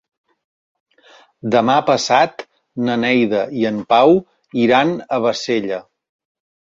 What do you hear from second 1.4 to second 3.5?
Demà passat na Neida